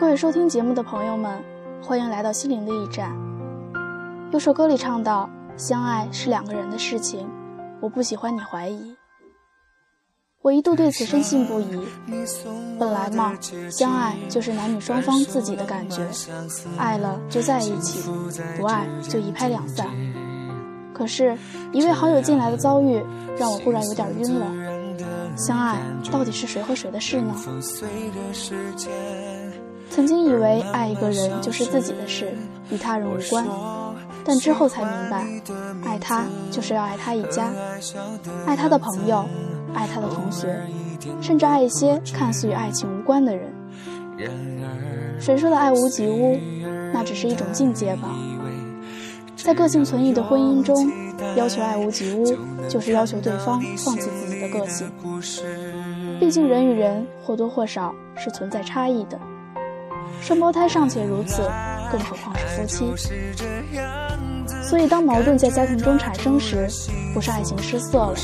[0.00, 1.42] 各位收听节目的朋友们，
[1.82, 3.10] 欢迎来到心灵的驿站。
[4.30, 5.28] 有首歌里唱到
[5.58, 7.28] ：“相爱是两个人的事情，
[7.80, 8.94] 我不喜欢你怀疑。”
[10.40, 11.84] 我一度对此深信不疑。
[12.78, 13.36] 本来嘛，
[13.72, 16.06] 相爱就是男女双方自己的感觉，
[16.76, 18.08] 爱了就在一起，
[18.56, 19.88] 不爱就一拍两散。
[20.94, 21.36] 可是，
[21.72, 23.04] 一位好友进来的遭遇，
[23.36, 24.46] 让我忽然有点晕了。
[25.36, 25.76] 相爱
[26.12, 27.34] 到底是谁和谁的事呢？
[29.90, 32.32] 曾经以为爱一个人就是自己的事，
[32.70, 33.46] 与他人无关，
[34.24, 35.26] 但之后才明白，
[35.84, 37.50] 爱他就是要爱他一家，
[38.46, 39.24] 爱他的朋友，
[39.74, 40.56] 爱他的同学，
[41.20, 43.52] 甚至爱一些看似与爱情无关的人。
[45.18, 46.38] 谁说的爱屋及乌？
[46.92, 48.08] 那只是一种境界吧。
[49.36, 50.90] 在个性存疑的婚姻中，
[51.36, 52.36] 要求爱屋及乌，
[52.68, 54.90] 就是要求对方放弃自己的个性。
[56.20, 59.18] 毕竟人与人或多或少是存在差异的。
[60.20, 61.42] 双胞胎尚且如此，
[61.90, 62.92] 更何况是夫妻。
[64.62, 66.68] 所以，当矛盾在家庭中产生时，
[67.14, 68.14] 不是爱情失色了，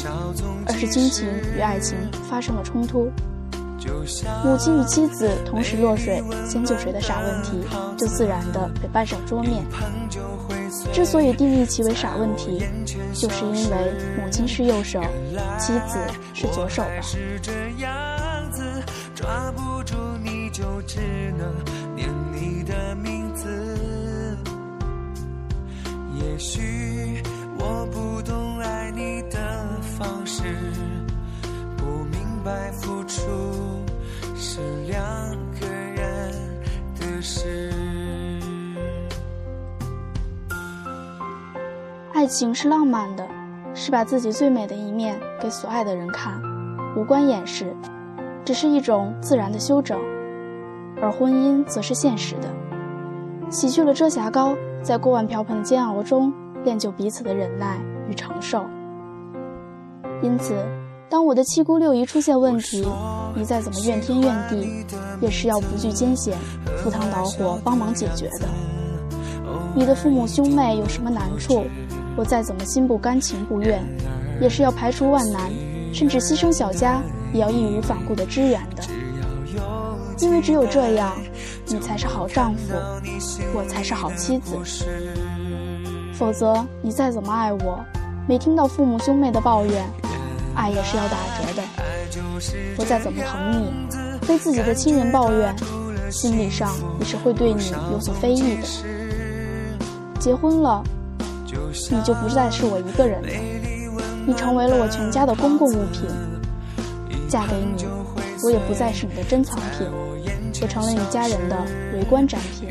[0.66, 1.96] 而是亲情与爱情
[2.28, 3.10] 发生了冲突。
[4.42, 7.62] 母亲与妻子同时落水，先救谁的傻问题，
[7.96, 9.62] 就自然的被搬上桌面。
[10.92, 12.62] 之所以定义其为傻问题，
[13.12, 15.00] 就是因为母亲是右手，
[15.58, 15.98] 妻子
[16.32, 16.88] 是左手吧。
[26.34, 27.22] 也许
[27.60, 30.42] 我不懂爱你的方式，
[31.76, 33.22] 不明白付出
[34.34, 34.58] 是
[34.88, 35.00] 两
[35.60, 36.34] 个人
[36.98, 37.70] 的事。
[42.12, 43.24] 爱情是浪漫的，
[43.72, 46.42] 是把自己最美的一面给所爱的人看，
[46.96, 47.72] 无关掩饰，
[48.44, 49.96] 只是一种自然的修整。
[51.00, 52.48] 而婚姻则是现实的，
[53.50, 56.32] 洗去了遮瑕膏，在锅碗瓢盆的煎熬中
[56.64, 57.78] 练就彼此的忍耐
[58.08, 58.64] 与承受。
[60.22, 60.54] 因此，
[61.08, 62.86] 当我的七姑六姨出现问题，
[63.36, 64.84] 你再怎么怨天怨地，
[65.20, 66.36] 也是要不惧艰险，
[66.78, 68.48] 赴汤蹈火帮忙解决的。
[69.74, 71.64] 你的父母兄妹有什么难处，
[72.16, 73.84] 我再怎么心不甘情不愿，
[74.40, 75.50] 也是要排除万难，
[75.92, 78.82] 甚至牺牲小家，也要义无反顾的支援的。
[80.20, 81.12] 因为只有这样，
[81.66, 82.74] 你才是好丈夫，
[83.54, 84.56] 我才是好妻子。
[86.14, 87.84] 否则，你再怎么爱我，
[88.28, 89.84] 没听到父母兄妹的抱怨，
[90.54, 91.62] 爱也是要打折的。
[92.76, 93.72] 我再怎么疼你，
[94.22, 95.54] 非自己的亲人抱怨，
[96.10, 98.62] 心理上也是会对你有所非议的。
[100.20, 100.82] 结婚了，
[101.90, 103.28] 你就不再是我一个人了，
[104.26, 106.08] 你成为了我全家的公共物品。
[107.28, 107.84] 嫁给你。
[108.42, 109.88] 我也不再是你的珍藏品，
[110.66, 111.56] 成了你家人的
[111.94, 112.68] 围观展品。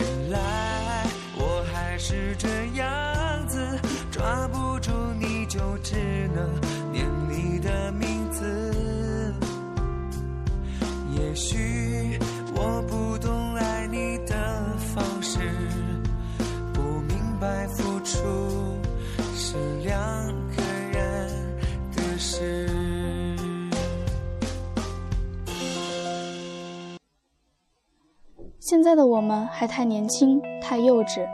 [28.83, 31.25] 现在的我们还太年轻，太幼稚，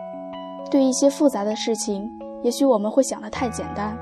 [0.69, 2.07] 对一些复杂的事情，
[2.43, 3.97] 也许我们会想得太简单；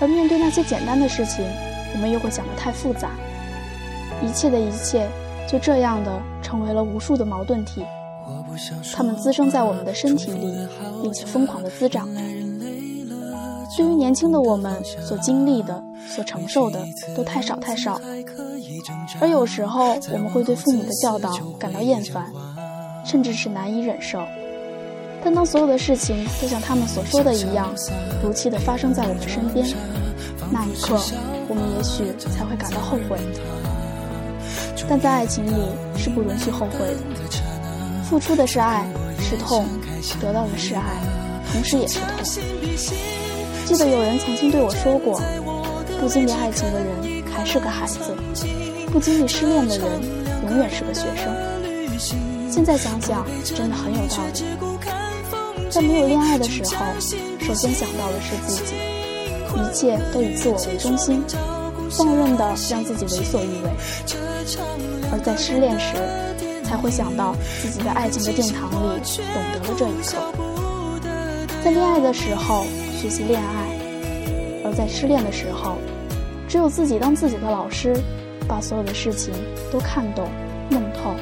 [0.00, 1.44] 而面对那些简单的事情，
[1.92, 3.10] 我们又会想得太复杂。
[4.22, 5.10] 一切的一切，
[5.48, 7.84] 就这样的成为了无数的矛盾体，
[8.94, 10.54] 它们滋生在我们的身体里，
[11.02, 12.08] 并且疯狂的滋长。
[13.76, 16.84] 对于年轻的我们所经历的、所承受的，
[17.16, 18.00] 都太少太少。
[19.20, 22.30] 而有时候，我们会对父母的教导感到厌烦，
[23.10, 24.24] 甚至是难以忍受。
[25.24, 27.74] 但当所有的事情都像他们所说的一样，
[28.22, 29.66] 如期的发生在我们身边，
[30.52, 30.96] 那一刻，
[31.48, 33.18] 我们也许才会感到后悔。
[34.88, 35.52] 但在爱情里
[35.98, 36.96] 是不允许后悔的。
[38.04, 38.86] 付出的是爱，
[39.18, 39.64] 是痛；
[40.20, 40.82] 得到的是爱，
[41.52, 42.08] 同时也是痛。
[43.66, 45.20] 记得有人曾经对我说过
[46.00, 47.98] ：“不经历爱情的人还是个孩子。”
[48.90, 49.88] 不经历失恋的人，
[50.48, 52.39] 永远是个学生。
[52.50, 55.70] 现在想想，真的很有道理。
[55.70, 56.84] 在没有恋爱的时候，
[57.38, 58.74] 首先想到的是自己，
[59.54, 61.22] 一切都以自我为中心，
[61.90, 63.70] 放任的让自己为所欲为。
[65.12, 65.94] 而在失恋时，
[66.64, 70.18] 才会想到自己在爱情的殿堂里懂得了这一刻。
[71.64, 72.66] 在恋爱的时候
[73.00, 73.78] 学习恋爱，
[74.64, 75.78] 而在失恋的时候，
[76.48, 77.94] 只有自己当自己的老师。
[78.48, 79.32] 把所有的事情
[79.70, 80.28] 都看懂、
[80.70, 81.14] 弄透。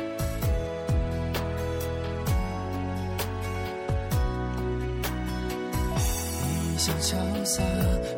[6.89, 7.63] 想潇洒，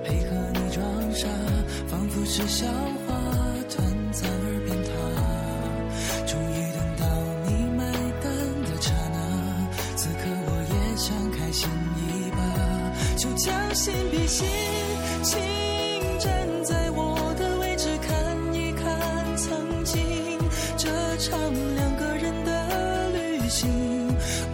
[0.05, 1.27] 配合你装傻，
[1.89, 2.67] 仿佛是笑
[3.07, 3.15] 话，
[3.69, 4.91] 短暂而变塌。
[6.27, 7.05] 终于等到
[7.47, 7.85] 你买
[8.23, 8.31] 单
[8.65, 9.19] 的刹那，
[9.97, 12.39] 此刻我也想开心一把，
[13.17, 14.47] 就将心比心，
[15.23, 15.39] 请
[16.19, 16.31] 站
[16.65, 20.39] 在我的位置看一看曾经
[20.77, 20.89] 这
[21.19, 21.39] 场
[21.75, 23.69] 两个人的旅行。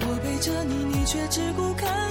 [0.00, 2.05] 我背着你，你却只顾看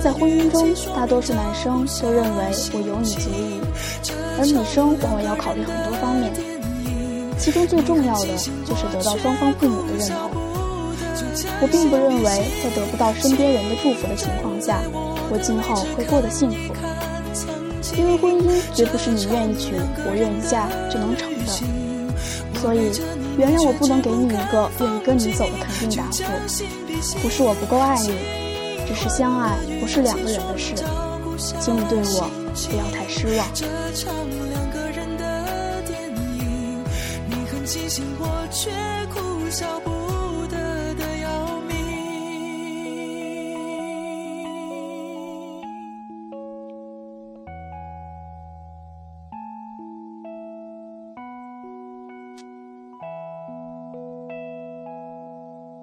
[0.00, 3.60] 在婚姻中，大多数男生都认为我有你足矣，
[4.38, 6.32] 而女生往往要考虑很多方面，
[7.38, 8.28] 其中最重要的
[8.64, 10.30] 就是得到双方父母的认同。
[11.60, 14.80] 我并不认为在得不到身边人的祝福的情况下，
[15.28, 16.72] 我今后会过得幸福，
[17.96, 19.74] 因为婚姻绝不是你愿意娶
[20.06, 21.52] 我愿意嫁就能成的。
[22.60, 22.90] 所以，
[23.38, 26.22] 原谅我不能给你一个愿意跟你走的肯定答复，
[27.22, 28.14] 不是我不够爱你，
[28.86, 30.74] 只是相爱不是两个人的事，
[31.60, 32.30] 请你对我
[32.70, 33.46] 不要太失望。
[33.52, 34.14] 这场
[34.50, 36.82] 两个人的电影，
[37.28, 37.62] 你很，
[38.18, 38.70] 我却
[39.12, 39.85] 哭笑。